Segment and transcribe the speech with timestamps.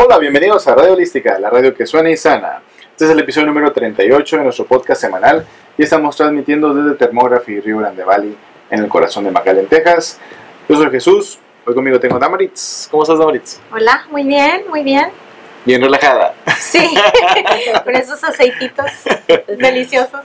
[0.00, 2.62] Hola, bienvenidos a Radio Holística, la radio que suena y sana.
[2.88, 5.44] Este es el episodio número 38 de nuestro podcast semanal
[5.76, 8.36] y estamos transmitiendo desde Termógrafo Río Grande Valley
[8.70, 10.20] en el corazón de McAllen, Texas.
[10.68, 12.86] Yo soy Jesús, hoy conmigo tengo a Damaritz.
[12.92, 13.58] ¿Cómo estás, Damaritz?
[13.72, 15.08] Hola, muy bien, muy bien.
[15.64, 16.32] Bien relajada.
[16.60, 16.94] Sí,
[17.84, 18.92] con esos aceititos
[19.48, 20.22] deliciosos.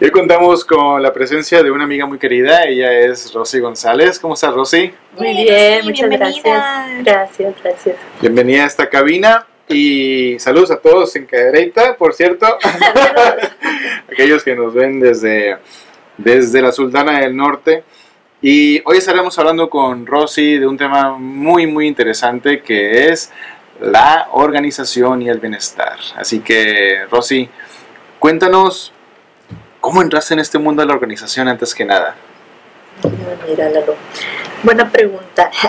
[0.00, 4.18] Y hoy contamos con la presencia de una amiga muy querida, ella es Rosy González.
[4.18, 4.92] ¿Cómo estás, Rosy?
[5.16, 6.86] Muy Bien, muchas bienvenida.
[6.88, 7.04] gracias.
[7.04, 7.96] Gracias, gracias.
[8.20, 12.46] Bienvenida a esta cabina y saludos a todos en Cadereyta, por cierto.
[14.12, 15.58] Aquellos que nos ven desde,
[16.16, 17.84] desde la Sultana del Norte.
[18.42, 23.30] Y hoy estaremos hablando con Rosy de un tema muy, muy interesante que es
[23.80, 25.98] la organización y el bienestar.
[26.16, 27.48] Así que, Rosy,
[28.18, 28.92] cuéntanos
[29.80, 32.14] cómo entraste en este mundo de la organización antes que nada.
[33.48, 33.96] Mira, Lalo.
[34.62, 35.50] Buena pregunta.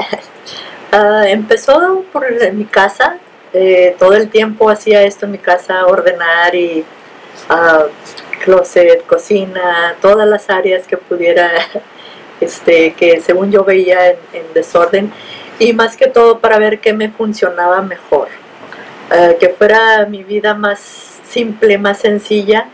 [0.93, 3.17] Ah, empezó por mi casa.
[3.53, 6.83] eh, todo el tiempo hacía esto en mi casa, ordenar y
[7.47, 7.85] ah,
[8.43, 11.49] closet, cocina, todas las áreas que pudiera,
[12.41, 15.13] este, que según yo veía en, en desorden.
[15.59, 18.27] Y más que todo para ver qué me funcionaba mejor.
[19.09, 22.67] Ah, que fuera mi vida más simple, más sencilla.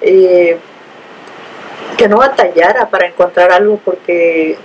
[0.00, 0.58] eh,
[1.98, 4.56] que no batallara para encontrar algo porque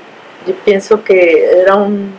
[0.48, 2.14] yo pienso que era un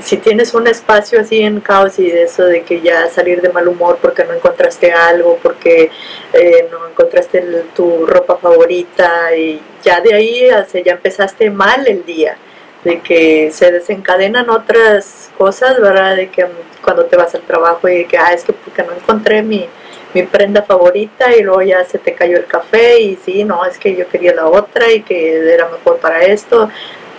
[0.00, 3.48] si tienes un espacio así en caos y de eso de que ya salir de
[3.48, 5.90] mal humor porque no encontraste algo porque
[6.32, 7.42] eh, no encontraste
[7.74, 12.36] tu ropa favorita y ya de ahí sea, ya empezaste mal el día
[12.84, 16.46] de que se desencadenan otras cosas verdad de que
[16.80, 19.68] cuando te vas al trabajo y que ah es que porque no encontré mi
[20.14, 23.78] mi prenda favorita y luego ya se te cayó el café y sí, no, es
[23.78, 26.68] que yo quería la otra y que era mejor para esto,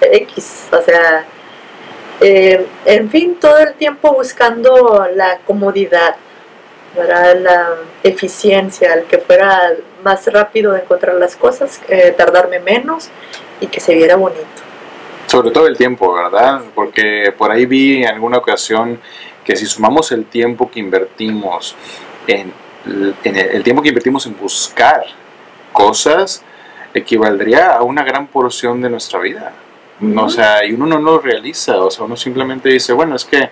[0.02, 1.26] X, o sea,
[2.22, 6.16] eh, en fin, todo el tiempo buscando la comodidad,
[6.96, 13.10] la eficiencia, el que fuera más rápido de encontrar las cosas, eh, tardarme menos
[13.62, 14.44] y que se viera bonito.
[15.28, 16.62] Sobre todo el tiempo, ¿verdad?
[16.74, 19.00] Porque por ahí vi en alguna ocasión
[19.46, 21.76] que si sumamos el tiempo que invertimos
[22.26, 22.52] en,
[22.86, 25.04] en el, el tiempo que invertimos en buscar
[25.74, 26.44] cosas,
[26.94, 29.52] equivaldría a una gran porción de nuestra vida.
[30.00, 33.26] No, O sea, y uno no lo realiza, o sea, uno simplemente dice, bueno, es
[33.26, 33.50] que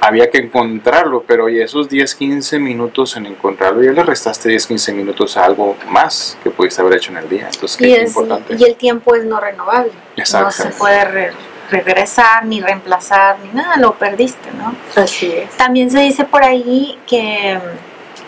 [0.00, 4.66] había que encontrarlo, pero oye, esos 10, 15 minutos en encontrarlo, ya le restaste 10,
[4.66, 7.48] 15 minutos a algo más que pudiste haber hecho en el día.
[7.52, 8.56] Entonces, qué Y, es- importante.
[8.58, 9.92] y el tiempo es no renovable.
[10.16, 11.32] No se puede re-
[11.70, 14.74] regresar, ni reemplazar, ni nada, lo perdiste, ¿no?
[15.00, 15.50] Así es.
[15.56, 17.58] También se dice por ahí que,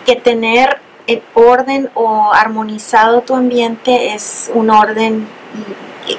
[0.05, 0.77] que tener
[1.07, 5.27] en orden o armonizado tu ambiente es un orden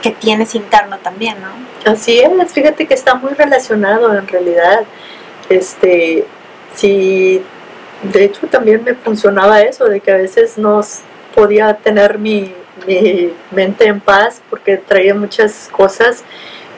[0.03, 1.91] que tienes interno también, ¿no?
[1.91, 4.85] Así es, fíjate que está muy relacionado en realidad.
[5.49, 6.25] Este,
[6.75, 7.43] si
[8.03, 10.81] de hecho también me funcionaba eso, de que a veces no
[11.35, 12.55] podía tener mi,
[12.87, 16.25] mi mente en paz porque traía muchas cosas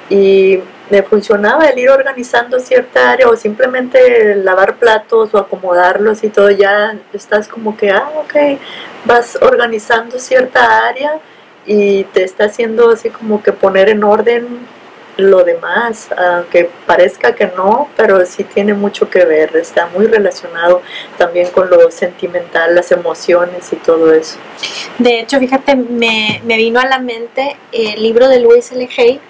[0.08, 6.28] y me funcionaba el ir organizando cierta área o simplemente lavar platos o acomodarlos y
[6.28, 8.58] todo, ya estás como que, ah, ok,
[9.04, 11.20] vas organizando cierta área
[11.64, 14.80] y te está haciendo así como que poner en orden
[15.16, 20.82] lo demás, aunque parezca que no, pero sí tiene mucho que ver, está muy relacionado
[21.18, 24.38] también con lo sentimental, las emociones y todo eso.
[24.98, 28.88] De hecho, fíjate, me, me vino a la mente el libro de Louis L.
[28.96, 29.20] Hay,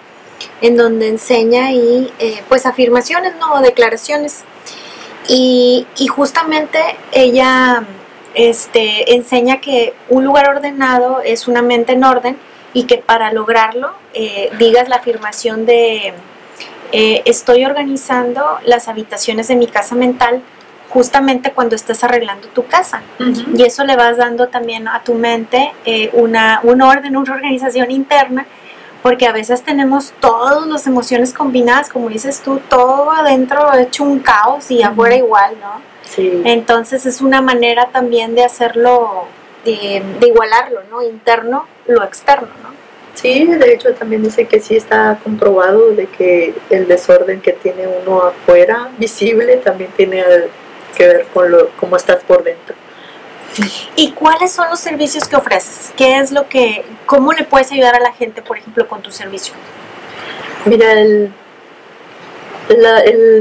[0.61, 3.61] en donde enseña ahí, eh, pues, afirmaciones, ¿no?
[3.61, 4.45] Declaraciones.
[5.29, 6.79] Y, y justamente
[7.13, 7.85] ella
[8.35, 12.37] este, enseña que un lugar ordenado es una mente en orden
[12.73, 16.15] y que para lograrlo eh, digas la afirmación de
[16.93, 20.43] eh, estoy organizando las habitaciones de mi casa mental
[20.89, 23.03] justamente cuando estés arreglando tu casa.
[23.57, 27.93] Y eso le vas dando también a tu mente eh, una, un orden, una organización
[27.93, 28.45] interna,
[29.03, 34.21] porque a veces tenemos todas las emociones combinadas, como dices tú, todo adentro hecho un
[34.21, 35.81] caos y afuera igual, ¿no?
[36.03, 39.27] Sí, Entonces es una manera también de hacerlo,
[39.65, 41.03] de, de igualarlo, ¿no?
[41.03, 42.71] Interno, lo externo, ¿no?
[43.21, 47.87] sí, de hecho también dice que sí está comprobado de que el desorden que tiene
[47.87, 50.25] uno afuera, visible, también tiene
[50.97, 52.75] que ver con lo, cómo estás por dentro.
[53.97, 55.93] ¿Y cuáles son los servicios que ofreces?
[55.97, 59.11] ¿Qué es lo que, cómo le puedes ayudar a la gente, por ejemplo, con tu
[59.11, 59.55] servicio?
[60.65, 61.33] Mira, el,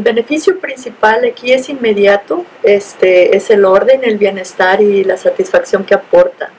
[0.01, 5.93] beneficio principal aquí es inmediato, este, es el orden, el bienestar y la satisfacción que
[5.93, 6.49] aporta.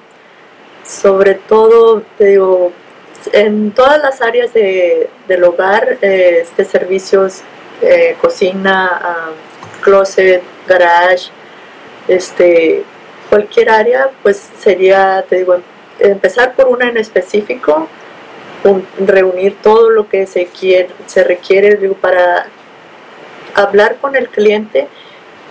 [0.87, 2.73] Sobre todo, te digo,
[3.33, 7.41] en todas las áreas de- del hogar, eh, este, servicios,
[7.83, 9.31] eh, cocina, ah,
[9.81, 11.31] closet, garage,
[12.07, 12.85] este,
[13.31, 15.57] cualquier área, pues sería, te digo,
[16.01, 17.89] empezar por una en específico,
[18.99, 22.47] reunir todo lo que se quiere, se requiere para
[23.55, 24.89] hablar con el cliente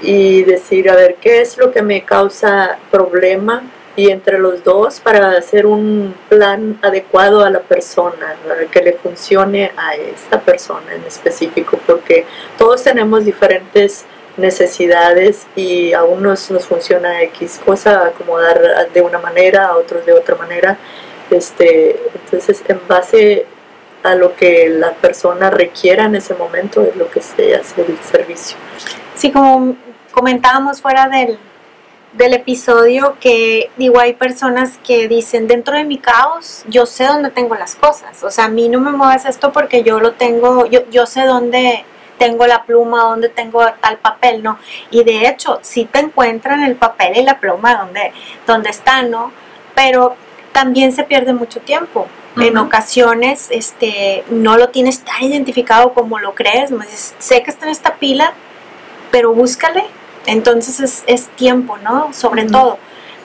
[0.02, 3.64] y decir, a ver, ¿qué es lo que me causa problema?
[3.96, 8.36] Y entre los dos para hacer un plan adecuado a la persona,
[8.72, 12.26] que le funcione a esta persona en específico, porque
[12.58, 14.06] todos tenemos diferentes
[14.39, 20.13] necesidades y a unos nos funciona X cosa, acomodar de una manera, a otros de
[20.13, 20.77] otra manera.
[21.30, 23.45] Este, entonces, en base
[24.03, 27.97] a lo que la persona requiera en ese momento es lo que se hace el
[28.00, 28.57] servicio.
[29.15, 29.75] Sí, como
[30.12, 31.38] comentábamos fuera del,
[32.13, 37.30] del episodio que digo, hay personas que dicen, dentro de mi caos, yo sé dónde
[37.30, 38.24] tengo las cosas.
[38.24, 41.25] O sea, a mí no me muevas esto porque yo lo tengo, yo, yo sé
[41.25, 41.85] dónde
[42.19, 44.60] tengo la pluma, dónde tengo tal papel, ¿no?
[44.92, 48.12] Y de hecho, si te encuentran el papel y la pluma donde,
[48.45, 49.31] donde están, ¿no?
[49.74, 50.16] Pero
[50.51, 52.07] también se pierde mucho tiempo.
[52.38, 56.71] En ocasiones este, no lo tienes tan identificado como lo crees.
[57.18, 58.33] sé que está en esta pila,
[59.12, 59.86] pero búscale.
[60.25, 62.13] Entonces es, es tiempo, ¿no?
[62.13, 62.77] Sobre todo.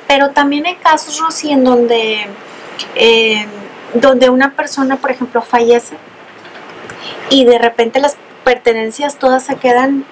[0.08, 2.26] Pero también hay casos, Rosy, en donde,
[2.94, 3.46] eh,
[3.94, 5.96] donde una persona, por ejemplo, fallece
[7.30, 10.04] y de repente las pertenencias todas se quedan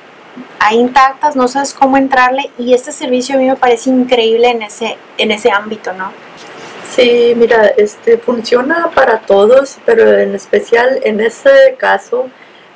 [0.58, 4.62] ahí intactas, no sabes cómo entrarle y este servicio a mí me parece increíble en
[4.62, 6.12] ese, en ese ámbito, ¿no?
[6.88, 12.28] Sí, mira, este funciona para todos, pero en especial en ese caso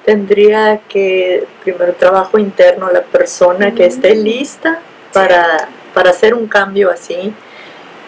[0.04, 4.80] tendría que primero trabajo interno la persona que esté lista
[5.12, 7.34] para, para hacer un cambio así.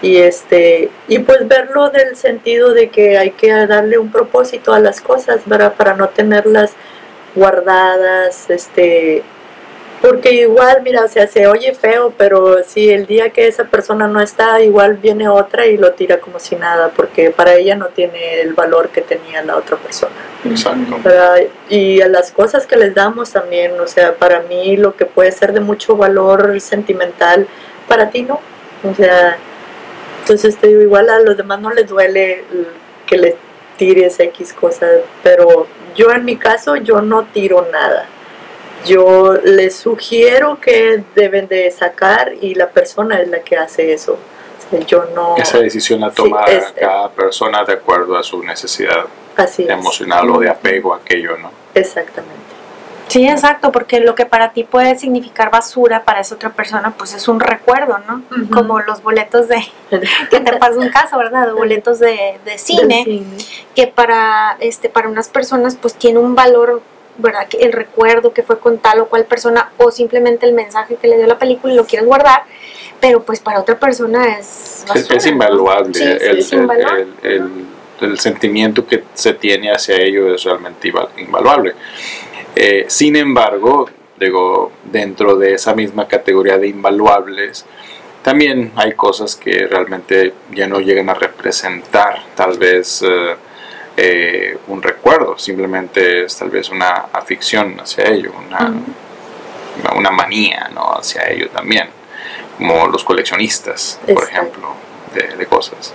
[0.00, 4.78] Y este y pues verlo del sentido de que hay que darle un propósito a
[4.78, 6.72] las cosas para, para no tenerlas
[7.34, 9.22] guardadas este
[10.00, 14.06] porque igual, mira, o sea, se oye feo, pero si el día que esa persona
[14.06, 17.86] no está, igual viene otra y lo tira como si nada, porque para ella no
[17.86, 20.14] tiene el valor que tenía la otra persona.
[20.44, 20.96] Exacto.
[21.68, 25.32] Y a las cosas que les damos también, o sea, para mí lo que puede
[25.32, 27.48] ser de mucho valor sentimental,
[27.88, 28.40] para ti no.
[28.88, 29.36] O sea,
[30.20, 32.44] entonces te digo, igual a los demás no les duele
[33.04, 33.36] que le
[33.76, 35.66] tires X cosas, pero
[35.98, 38.08] yo en mi caso, yo no tiro nada
[38.84, 44.18] yo les sugiero que deben de sacar y la persona es la que hace eso.
[44.86, 45.36] yo no...
[45.36, 46.44] Esa decisión la toma
[46.78, 49.06] cada persona de acuerdo a su necesidad
[49.58, 51.50] emocional o de apego a aquello, ¿no?
[51.74, 52.47] Exactamente.
[53.08, 57.14] Sí, exacto, porque lo que para ti puede significar basura, para esa otra persona, pues
[57.14, 58.22] es un recuerdo, ¿no?
[58.52, 59.56] Como los boletos de,
[60.30, 61.52] que te pasa un caso, ¿verdad?
[61.52, 63.26] boletos de, de cine, cine,
[63.74, 66.82] que para, este, para unas personas, pues tiene un valor
[67.18, 67.48] ¿verdad?
[67.58, 71.16] El recuerdo que fue con tal o cual persona o simplemente el mensaje que le
[71.16, 72.44] dio la película y lo quieres guardar,
[73.00, 74.84] pero pues para otra persona es...
[74.94, 76.16] es, invaluable.
[77.22, 77.66] el,
[78.00, 81.74] el, sentimiento que se tiene hacia ello es realmente invaluable.
[82.54, 87.64] Eh, sin embargo, digo, dentro de esa misma categoría de invaluables,
[88.22, 93.02] también hay cosas que realmente ya no llegan a representar tal vez...
[93.02, 93.36] Eh,
[94.00, 98.72] eh, un recuerdo, simplemente es tal vez una afición hacia ello, una,
[99.96, 100.92] una manía ¿no?
[100.92, 101.88] hacia ello también,
[102.56, 104.68] como los coleccionistas, por ejemplo,
[105.36, 105.92] de, cosas.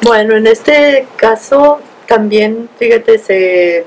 [0.00, 3.84] Bueno, en este caso también, fíjate, se,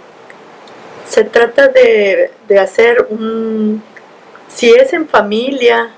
[1.08, 3.82] se trata de, de hacer un,
[4.48, 5.90] si es en familia,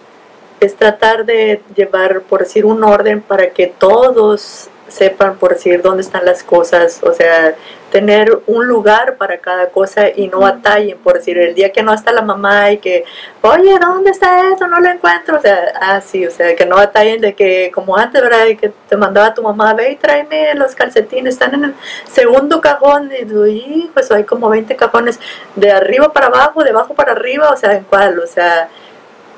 [0.59, 6.01] es tratar de llevar, por decir, un orden para que todos sepan, por decir, dónde
[6.01, 7.55] están las cosas, o sea,
[7.91, 11.93] tener un lugar para cada cosa y no atallen, por decir, el día que no
[11.93, 13.05] está la mamá y que,
[13.41, 14.67] oye, ¿dónde está eso?
[14.67, 17.95] No lo encuentro, o sea, así, ah, o sea, que no atallen de que, como
[17.97, 18.45] antes, ¿verdad?
[18.47, 21.73] Y que te mandaba tu mamá, ve y tráeme los calcetines, están en el
[22.11, 23.45] segundo cajón, y tú,
[23.93, 25.19] pues hay como 20 cajones,
[25.55, 28.19] de arriba para abajo, de abajo para arriba, o sea, ¿en cuál?
[28.19, 28.69] O sea,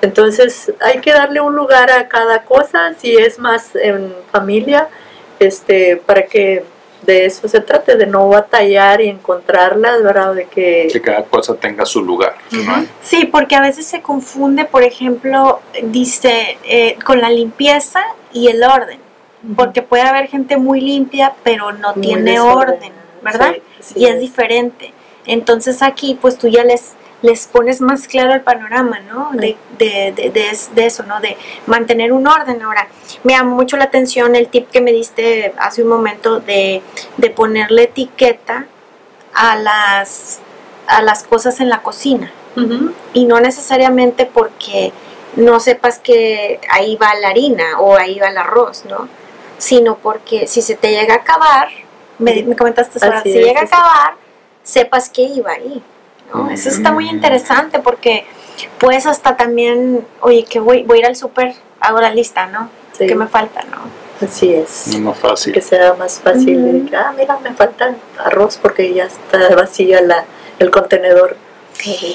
[0.02, 4.88] entonces hay que darle un lugar a cada cosa, si es más en familia,
[5.40, 6.64] este, para que
[7.02, 10.36] de eso se trate, de no batallar y encontrarlas, ¿verdad?
[10.36, 12.36] De que, que cada cosa tenga su lugar.
[13.02, 18.02] Sí, porque a veces se confunde, por ejemplo, dice, eh, con la limpieza
[18.34, 19.00] y el orden,
[19.56, 22.92] porque puede haber gente muy limpia, pero no tiene orden,
[23.22, 23.56] ¿verdad?
[23.96, 24.94] y es diferente.
[25.26, 29.32] Entonces aquí, pues tú ya les les pones más claro el panorama, ¿no?
[29.34, 31.20] De, de, de, de, eso, ¿no?
[31.20, 32.62] De mantener un orden.
[32.62, 32.88] Ahora,
[33.24, 36.82] me llamó mucho la atención el tip que me diste hace un momento de,
[37.36, 38.66] ponerle etiqueta
[39.34, 40.40] a las,
[40.88, 42.32] a las cosas en la cocina.
[43.14, 44.92] Y no necesariamente porque
[45.38, 49.08] no sepas que ahí va la harina o ahí va el arroz, ¿no?
[49.58, 51.70] Sino porque si se te llega a acabar,
[52.18, 54.16] me, me comentaste ahora, si llega a acabar,
[54.64, 55.82] sepas que iba ahí,
[56.34, 56.50] ¿no?
[56.50, 58.26] Eso está muy interesante porque
[58.78, 62.70] puedes hasta también, oye, que voy, voy a ir al súper, hago la lista, ¿no?
[62.98, 63.78] Sí, ¿Qué me falta, no?
[64.26, 64.98] Así es.
[65.00, 65.54] No fácil.
[65.54, 66.62] Que sea más fácil.
[66.64, 66.90] de Ujú.
[66.90, 70.26] que, ah, mira, me falta arroz porque ya está vacía la,
[70.60, 71.38] el contenedor.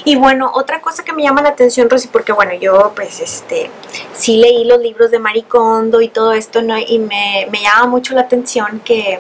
[0.05, 3.71] Y bueno, otra cosa que me llama la atención, Rosy, porque bueno, yo pues este,
[4.13, 6.77] sí leí los libros de Maricondo y todo esto, ¿no?
[6.77, 9.19] Y me, me llama mucho la atención que,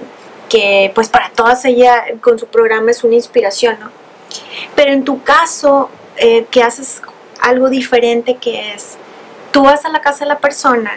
[0.50, 3.90] que pues para todas ella con su programa es una inspiración, ¿no?
[4.74, 7.02] Pero en tu caso, eh, que haces
[7.40, 8.96] algo diferente que es,
[9.52, 10.92] tú vas a la casa de la persona,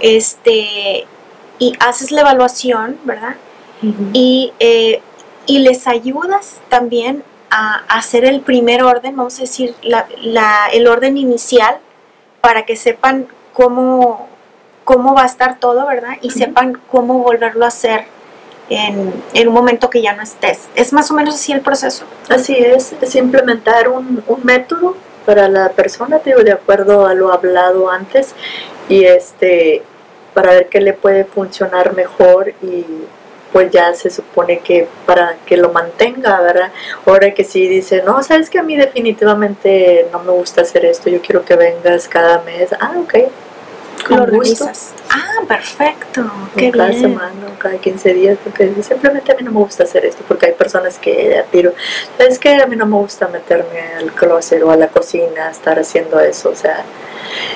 [0.00, 1.06] este,
[1.58, 3.36] y haces la evaluación, ¿verdad?
[4.12, 5.00] Y, eh,
[5.46, 10.86] y les ayudas también a, hacer el primer orden, vamos a decir, la, la- el
[10.86, 11.78] orden inicial,
[12.40, 14.28] para que sepan cómo,
[14.84, 16.16] cómo va a estar todo, ¿verdad?
[16.22, 18.06] Y sepan cómo volverlo a hacer
[18.70, 20.68] en, un momento que ya no estés.
[20.74, 22.04] Es más o menos así el proceso.
[22.28, 27.32] Así es, es implementar un, un método para la persona, digo, de acuerdo a lo
[27.32, 28.34] hablado antes,
[28.88, 29.82] y este,
[30.32, 32.84] para ver qué le puede funcionar mejor y
[33.52, 36.70] pues ya se supone que para que lo mantenga, ¿verdad?
[37.06, 41.08] Ahora que sí dice, no, sabes que a mí definitivamente no me gusta hacer esto,
[41.08, 43.14] yo quiero que vengas cada mes, ah, ok,
[44.02, 44.36] con gusto.
[44.36, 44.92] organizas.
[45.10, 46.30] Ah, perfecto.
[46.56, 47.00] Qué cada bien.
[47.00, 50.46] semana o cada 15 días, porque simplemente a mí no me gusta hacer esto, porque
[50.46, 51.72] hay personas que tiro,
[52.18, 55.78] es que a mí no me gusta meterme al closet o a la cocina, estar
[55.78, 56.84] haciendo eso, o sea,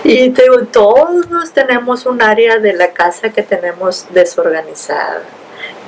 [0.05, 5.23] y te digo, todos tenemos un área de la casa que tenemos desorganizada.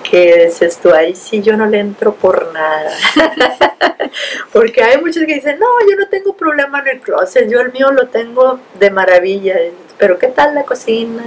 [0.08, 2.92] Que dices tú, ahí sí yo no le entro por nada.
[4.52, 7.72] Porque hay muchos que dicen, no, yo no tengo problema en el closet, yo el
[7.72, 9.56] mío lo tengo de maravilla.
[9.98, 11.22] Pero ¿qué tal la cocina?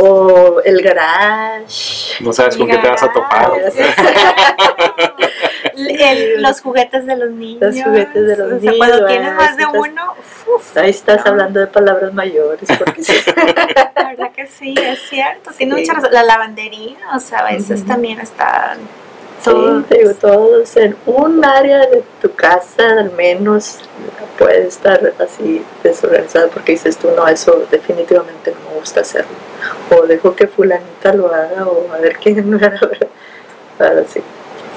[0.00, 2.14] O el garage.
[2.22, 3.50] No sabes con qué te vas a topar.
[5.74, 7.74] El- los juguetes de los niños.
[7.82, 10.14] juguetes de los O sea, cuando niños, tienes más de estás- uno,
[10.56, 11.30] uf, Ahí estás No.
[11.32, 12.68] hablando de palabras mayores.
[12.78, 13.12] Porque sí.
[13.96, 15.50] la verdad que sí, es cierto.
[15.56, 15.80] Tiene Sí.
[15.80, 16.10] mucha razón.
[16.12, 18.76] La lavandería, o sea, a veces también está
[19.42, 19.82] Sí, todo.
[19.82, 23.78] te digo, todos en un área de tu casa al menos
[24.38, 29.30] puede estar así desorganizado porque dices tú, no, eso definitivamente no me gusta hacerlo.
[29.90, 32.78] O dejo que fulanita lo haga o a ver quién me hará.
[33.78, 34.20] Ahora sí.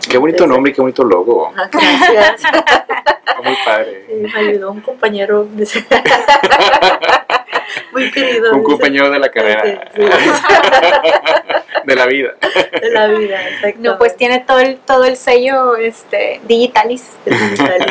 [0.09, 1.51] Qué bonito nombre y qué bonito logo.
[1.57, 2.43] Ah, gracias.
[3.43, 4.05] Muy padre.
[4.07, 5.85] Sí, me ayudó un compañero dice.
[7.93, 9.89] muy querido Un dice, compañero de la carrera.
[9.95, 10.01] Sí,
[11.85, 12.35] De la vida.
[12.81, 17.09] de la vida exacto No, pues tiene todo el, todo el sello este, Digitalis.
[17.23, 17.33] Te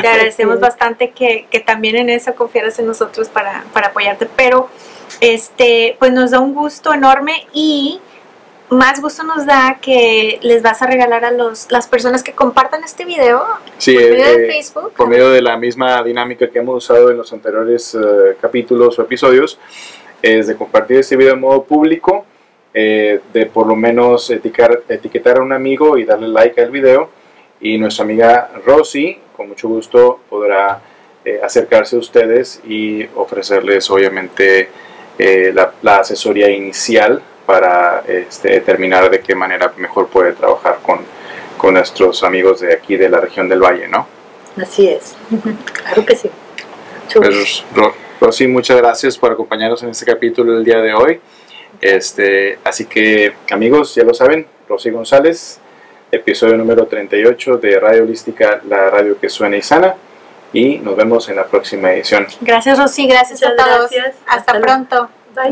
[0.07, 4.69] agradecemos bastante que, que también en eso confieras en nosotros para, para apoyarte, pero
[5.21, 7.99] este, pues nos da un gusto enorme y
[8.69, 12.83] más gusto nos da que les vas a regalar a los, las personas que compartan
[12.83, 13.43] este video
[13.77, 14.93] Sí, por medio de eh, Facebook.
[14.93, 19.01] por medio de la misma dinámica que hemos usado en los anteriores eh, capítulos o
[19.01, 19.59] episodios,
[20.21, 22.25] es de compartir este video en modo público,
[22.73, 27.09] eh, de por lo menos etiquetar, etiquetar a un amigo y darle like al video.
[27.61, 30.79] Y nuestra amiga Rosy, con mucho gusto, podrá
[31.25, 34.69] eh, acercarse a ustedes y ofrecerles, obviamente,
[35.17, 40.99] eh, la, la asesoría inicial para este, determinar de qué manera mejor puede trabajar con,
[41.57, 44.07] con nuestros amigos de aquí de la región del Valle, ¿no?
[44.61, 45.15] así es
[45.83, 46.29] claro que sí.
[47.13, 51.19] Pues, Ro- Rosy, muchas gracias por acompañarnos en este capítulo del día de hoy.
[51.81, 55.59] Este, así que, amigos, ya lo saben, Rosy González,
[56.11, 59.95] episodio número 38 de Radio Holística, la radio que suena y sana.
[60.51, 62.25] Y nos vemos en la próxima edición.
[62.41, 63.91] Gracias Rosy, gracias Muchas a todos.
[63.91, 64.15] gracias.
[64.25, 65.09] Hasta, pronto.
[65.35, 65.43] Bye.
[65.43, 65.49] Bye.